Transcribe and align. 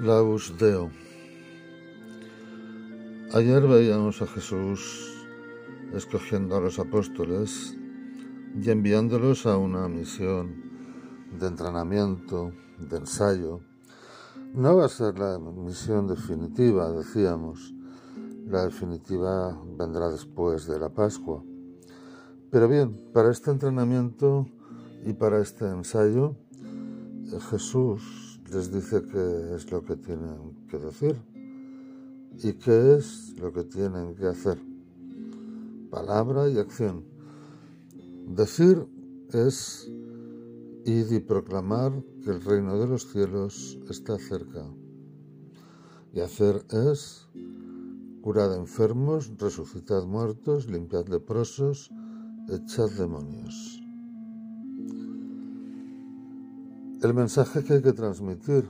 Laus 0.00 0.52
Deo. 0.58 0.90
Ayer 3.32 3.62
veíamos 3.62 4.20
a 4.22 4.26
Jesús 4.26 5.24
escogiendo 5.92 6.56
a 6.56 6.60
los 6.60 6.80
apóstoles 6.80 7.76
y 8.60 8.70
enviándolos 8.70 9.46
a 9.46 9.56
una 9.56 9.86
misión 9.86 10.56
de 11.38 11.46
entrenamiento, 11.46 12.50
de 12.78 12.96
ensayo. 12.96 13.60
No 14.52 14.76
va 14.76 14.86
a 14.86 14.88
ser 14.88 15.16
la 15.16 15.38
misión 15.38 16.08
definitiva, 16.08 16.90
decíamos. 16.90 17.72
La 18.48 18.64
definitiva 18.64 19.56
vendrá 19.78 20.10
después 20.10 20.66
de 20.66 20.80
la 20.80 20.88
Pascua. 20.88 21.44
Pero 22.50 22.66
bien, 22.68 23.10
para 23.12 23.30
este 23.30 23.52
entrenamiento 23.52 24.46
y 25.06 25.12
para 25.12 25.40
este 25.40 25.68
ensayo, 25.68 26.34
Jesús 27.48 28.33
les 28.54 28.70
dice 28.70 29.02
qué 29.02 29.54
es 29.56 29.70
lo 29.72 29.82
que 29.82 29.96
tienen 29.96 30.66
que 30.68 30.78
decir 30.78 31.16
y 32.38 32.52
qué 32.52 32.94
es 32.94 33.34
lo 33.38 33.52
que 33.52 33.64
tienen 33.64 34.14
que 34.14 34.26
hacer. 34.26 34.58
Palabra 35.90 36.48
y 36.48 36.58
acción. 36.58 37.04
Decir 38.28 38.86
es 39.32 39.90
ir 40.84 41.12
y 41.12 41.18
proclamar 41.18 41.92
que 42.22 42.30
el 42.30 42.42
reino 42.42 42.78
de 42.78 42.86
los 42.86 43.10
cielos 43.10 43.78
está 43.90 44.18
cerca. 44.18 44.64
Y 46.12 46.20
hacer 46.20 46.64
es 46.70 47.28
curad 48.22 48.54
enfermos, 48.56 49.32
resucitad 49.36 50.04
muertos, 50.04 50.68
limpiad 50.68 51.08
leprosos, 51.08 51.90
echad 52.48 52.90
demonios. 52.90 53.83
El 57.04 57.12
mensaje 57.12 57.62
que 57.62 57.74
hay 57.74 57.82
que 57.82 57.92
transmitir 57.92 58.64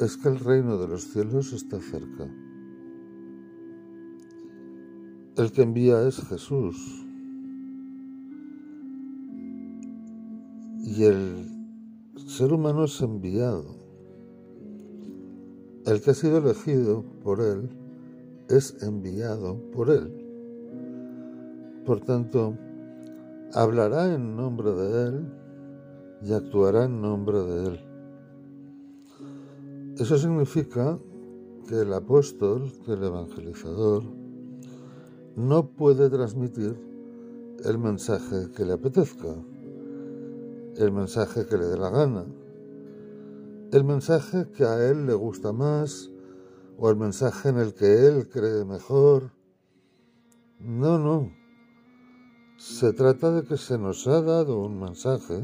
es 0.00 0.16
que 0.16 0.28
el 0.28 0.40
reino 0.40 0.76
de 0.78 0.88
los 0.88 1.04
cielos 1.04 1.52
está 1.52 1.78
cerca. 1.80 2.28
El 5.36 5.52
que 5.52 5.62
envía 5.62 6.02
es 6.08 6.16
Jesús. 6.26 7.06
Y 10.82 11.04
el 11.04 11.48
ser 12.26 12.52
humano 12.52 12.86
es 12.86 13.00
enviado. 13.00 13.76
El 15.84 16.00
que 16.00 16.10
ha 16.10 16.14
sido 16.14 16.38
elegido 16.38 17.04
por 17.22 17.42
Él 17.42 17.70
es 18.48 18.82
enviado 18.82 19.70
por 19.70 19.88
Él. 19.88 20.12
Por 21.84 22.00
tanto, 22.00 22.58
hablará 23.54 24.12
en 24.12 24.34
nombre 24.34 24.72
de 24.72 25.04
Él 25.04 25.45
y 26.22 26.32
actuará 26.32 26.84
en 26.84 27.00
nombre 27.00 27.38
de 27.38 27.66
Él. 27.66 27.80
Eso 29.98 30.18
significa 30.18 30.98
que 31.68 31.80
el 31.80 31.92
apóstol, 31.92 32.72
que 32.84 32.92
el 32.92 33.02
evangelizador, 33.02 34.02
no 35.36 35.68
puede 35.70 36.08
transmitir 36.10 36.78
el 37.64 37.78
mensaje 37.78 38.50
que 38.54 38.64
le 38.64 38.74
apetezca, 38.74 39.34
el 40.76 40.92
mensaje 40.92 41.46
que 41.46 41.56
le 41.56 41.66
dé 41.66 41.78
la 41.78 41.90
gana, 41.90 42.26
el 43.72 43.84
mensaje 43.84 44.48
que 44.56 44.64
a 44.64 44.88
él 44.88 45.06
le 45.06 45.14
gusta 45.14 45.52
más 45.52 46.10
o 46.78 46.90
el 46.90 46.96
mensaje 46.96 47.48
en 47.48 47.58
el 47.58 47.74
que 47.74 48.06
él 48.06 48.28
cree 48.28 48.64
mejor. 48.64 49.32
No, 50.60 50.98
no. 50.98 51.32
Se 52.58 52.92
trata 52.92 53.32
de 53.32 53.42
que 53.42 53.56
se 53.56 53.78
nos 53.78 54.06
ha 54.06 54.22
dado 54.22 54.60
un 54.60 54.78
mensaje 54.78 55.40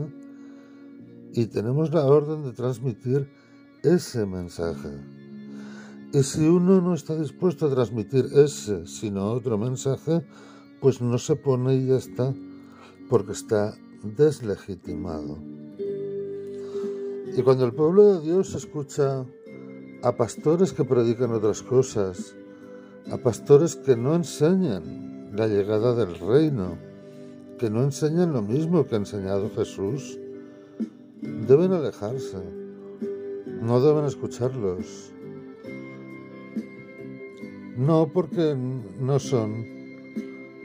y 1.35 1.47
tenemos 1.47 1.93
la 1.93 2.07
orden 2.07 2.43
de 2.45 2.53
transmitir 2.53 3.29
ese 3.83 4.27
mensaje. 4.27 4.91
Y 6.13 6.23
si 6.23 6.47
uno 6.47 6.81
no 6.81 6.95
está 6.95 7.19
dispuesto 7.19 7.67
a 7.67 7.71
transmitir 7.71 8.27
ese, 8.35 8.87
sino 8.87 9.33
otro 9.33 9.57
mensaje, 9.57 10.23
pues 10.81 11.01
no 11.01 11.17
se 11.17 11.37
pone 11.37 11.75
y 11.75 11.87
ya 11.87 11.97
está, 11.97 12.35
porque 13.09 13.33
está 13.33 13.75
deslegitimado. 14.03 15.39
Y 17.35 17.41
cuando 17.43 17.65
el 17.65 17.73
pueblo 17.73 18.15
de 18.15 18.27
Dios 18.27 18.55
escucha 18.55 19.25
a 20.03 20.17
pastores 20.17 20.75
que 20.75 20.85
predican 20.85 21.33
otras 21.33 21.63
cosas, 21.63 22.35
a 23.11 23.17
pastores 23.17 23.75
que 23.77 23.97
no 23.97 24.15
enseñan 24.15 25.31
la 25.35 25.47
llegada 25.47 25.95
del 25.95 26.15
reino, 26.19 26.77
que 27.59 27.71
no 27.71 27.83
enseñan 27.85 28.33
lo 28.33 28.43
mismo 28.43 28.87
que 28.87 28.97
ha 28.97 28.99
enseñado 28.99 29.51
Jesús, 29.57 30.19
deben 31.23 31.73
alejarse, 31.73 32.43
no 33.63 33.81
deben 33.81 34.05
escucharlos. 34.07 35.13
No 37.77 38.11
porque 38.13 38.55
no 38.55 39.19
son 39.19 39.65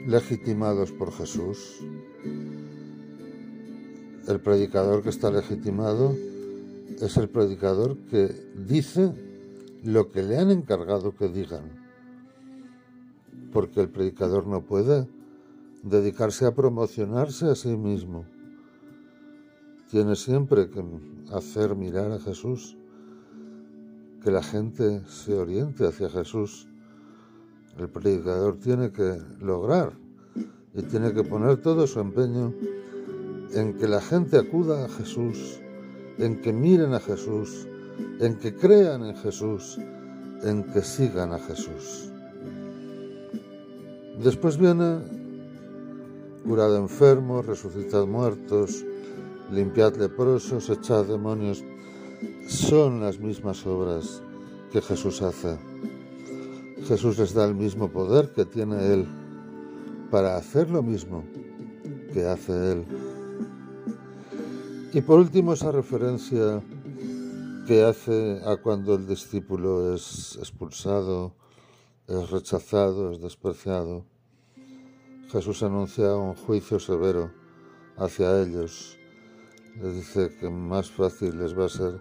legitimados 0.06 0.92
por 0.92 1.12
Jesús. 1.12 1.80
El 4.26 4.40
predicador 4.40 5.02
que 5.02 5.08
está 5.08 5.30
legitimado 5.30 6.14
es 7.00 7.16
el 7.16 7.28
predicador 7.28 7.96
que 8.10 8.28
dice 8.56 9.12
lo 9.84 10.10
que 10.10 10.22
le 10.22 10.38
han 10.38 10.50
encargado 10.50 11.14
que 11.14 11.28
digan. 11.28 11.64
Porque 13.52 13.80
el 13.80 13.88
predicador 13.88 14.46
no 14.46 14.62
puede 14.62 15.08
dedicarse 15.82 16.44
a 16.44 16.54
promocionarse 16.54 17.46
a 17.46 17.54
sí 17.54 17.74
mismo 17.76 18.26
tiene 19.90 20.16
siempre 20.16 20.68
que 20.68 20.84
hacer 21.32 21.74
mirar 21.74 22.12
a 22.12 22.20
Jesús, 22.20 22.76
que 24.22 24.30
la 24.30 24.42
gente 24.42 25.02
se 25.06 25.34
oriente 25.34 25.86
hacia 25.86 26.10
Jesús. 26.10 26.68
El 27.78 27.88
predicador 27.88 28.58
tiene 28.58 28.92
que 28.92 29.18
lograr 29.40 29.92
y 30.74 30.82
tiene 30.82 31.12
que 31.12 31.24
poner 31.24 31.62
todo 31.62 31.86
su 31.86 32.00
empeño 32.00 32.52
en 33.54 33.78
que 33.78 33.88
la 33.88 34.00
gente 34.00 34.36
acuda 34.36 34.84
a 34.84 34.88
Jesús, 34.88 35.60
en 36.18 36.42
que 36.42 36.52
miren 36.52 36.92
a 36.92 37.00
Jesús, 37.00 37.66
en 38.20 38.38
que 38.38 38.54
crean 38.54 39.04
en 39.04 39.16
Jesús, 39.16 39.78
en 40.42 40.64
que 40.64 40.82
sigan 40.82 41.32
a 41.32 41.38
Jesús. 41.38 42.10
Después 44.22 44.58
viene 44.58 44.98
curad 46.44 46.76
enfermos, 46.76 47.46
resucitad 47.46 48.06
muertos, 48.06 48.84
limpiad 49.50 49.96
leprosos, 49.96 50.68
echad 50.70 51.06
demonios, 51.06 51.64
son 52.48 53.00
las 53.00 53.18
mismas 53.18 53.66
obras 53.66 54.22
que 54.72 54.80
Jesús 54.80 55.22
hace. 55.22 55.58
Jesús 56.86 57.18
les 57.18 57.34
da 57.34 57.44
el 57.44 57.54
mismo 57.54 57.88
poder 57.88 58.32
que 58.32 58.44
tiene 58.44 58.92
Él 58.92 59.06
para 60.10 60.36
hacer 60.36 60.70
lo 60.70 60.82
mismo 60.82 61.24
que 62.12 62.26
hace 62.26 62.72
Él. 62.72 62.84
Y 64.92 65.00
por 65.02 65.18
último 65.18 65.52
esa 65.52 65.70
referencia 65.70 66.62
que 67.66 67.84
hace 67.84 68.40
a 68.46 68.56
cuando 68.56 68.94
el 68.94 69.06
discípulo 69.06 69.94
es 69.94 70.36
expulsado, 70.38 71.34
es 72.06 72.30
rechazado, 72.30 73.12
es 73.12 73.20
despreciado. 73.20 74.06
Jesús 75.30 75.62
anuncia 75.62 76.16
un 76.16 76.34
juicio 76.34 76.80
severo 76.80 77.30
hacia 77.98 78.40
ellos 78.40 78.98
les 79.82 79.94
dice 79.94 80.36
que 80.40 80.50
más 80.50 80.90
fácil 80.90 81.38
les 81.38 81.56
va 81.56 81.66
a 81.66 81.68
ser 81.68 82.00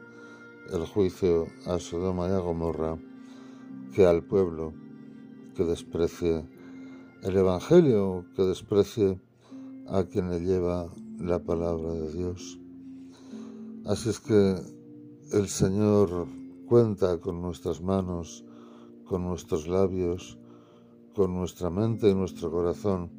el 0.73 0.85
juicio 0.85 1.47
a 1.65 1.79
Sodoma 1.79 2.27
y 2.27 2.31
a 2.31 2.39
Gomorra 2.39 2.97
que 3.93 4.05
al 4.05 4.23
pueblo 4.23 4.73
que 5.55 5.63
desprecie 5.63 6.45
el 7.23 7.37
Evangelio, 7.37 8.25
que 8.35 8.43
desprecie 8.43 9.19
a 9.87 10.03
quien 10.03 10.29
le 10.29 10.39
lleva 10.39 10.89
la 11.19 11.39
palabra 11.39 11.93
de 11.93 12.13
Dios. 12.13 12.59
Así 13.85 14.09
es 14.09 14.19
que 14.19 14.55
el 15.33 15.47
Señor 15.47 16.27
cuenta 16.67 17.19
con 17.19 17.41
nuestras 17.41 17.81
manos, 17.81 18.43
con 19.05 19.23
nuestros 19.23 19.67
labios, 19.67 20.37
con 21.15 21.33
nuestra 21.33 21.69
mente 21.69 22.09
y 22.09 22.15
nuestro 22.15 22.51
corazón, 22.51 23.09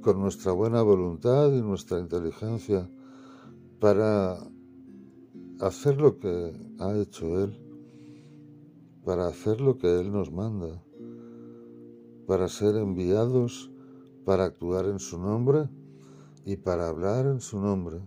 con 0.00 0.20
nuestra 0.20 0.52
buena 0.52 0.82
voluntad 0.82 1.52
y 1.52 1.60
nuestra 1.60 1.98
inteligencia, 1.98 2.88
para 3.80 4.38
hacer 5.60 6.00
lo 6.00 6.18
que 6.18 6.52
ha 6.78 6.96
hecho 6.96 7.42
Él, 7.42 7.60
para 9.04 9.28
hacer 9.28 9.60
lo 9.60 9.78
que 9.78 10.00
Él 10.00 10.12
nos 10.12 10.32
manda, 10.32 10.82
para 12.26 12.48
ser 12.48 12.76
enviados, 12.76 13.70
para 14.24 14.44
actuar 14.44 14.86
en 14.86 14.98
su 14.98 15.18
nombre 15.18 15.68
y 16.44 16.56
para 16.56 16.88
hablar 16.88 17.26
en 17.26 17.40
su 17.40 17.60
nombre. 17.60 18.00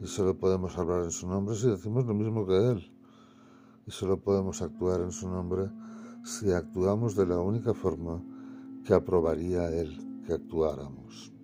Y 0.00 0.06
solo 0.06 0.38
podemos 0.38 0.76
hablar 0.78 1.04
en 1.04 1.10
su 1.10 1.28
nombre 1.28 1.56
si 1.56 1.68
decimos 1.68 2.06
lo 2.06 2.14
mismo 2.14 2.46
que 2.46 2.70
Él. 2.70 2.92
Y 3.86 3.90
solo 3.90 4.20
podemos 4.20 4.60
actuar 4.60 5.00
en 5.00 5.12
su 5.12 5.28
nombre 5.28 5.70
si 6.24 6.52
actuamos 6.52 7.16
de 7.16 7.26
la 7.26 7.38
única 7.38 7.72
forma 7.72 8.22
que 8.84 8.94
aprobaría 8.94 9.70
Él 9.70 10.22
que 10.26 10.34
actuáramos. 10.34 11.37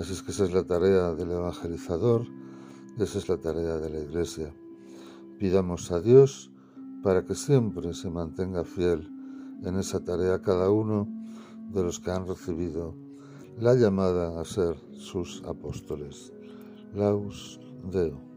Así 0.00 0.14
es 0.14 0.22
que 0.22 0.30
esa 0.30 0.44
es 0.44 0.54
la 0.54 0.64
tarea 0.64 1.12
del 1.12 1.30
evangelizador 1.30 2.26
esa 2.98 3.18
es 3.18 3.28
la 3.28 3.36
tarea 3.36 3.76
de 3.76 3.90
la 3.90 4.00
Iglesia, 4.00 4.54
Pidamos 5.38 5.92
a 5.92 6.00
Dios 6.00 6.50
para 7.02 7.24
que 7.26 7.34
siempre 7.34 7.92
se 7.92 8.08
mantenga 8.08 8.64
fiel 8.64 9.10
en 9.62 9.76
esa 9.76 10.02
tarea 10.02 10.40
cada 10.40 10.70
uno 10.70 11.06
de 11.70 11.82
los 11.82 12.00
que 12.00 12.12
han 12.12 12.26
recibido 12.26 12.94
la 13.58 13.74
llamada 13.74 14.40
a 14.40 14.44
ser 14.46 14.74
sus 14.92 15.42
apóstoles. 15.44 16.32
Laus 16.94 17.60
Deo. 17.92 18.29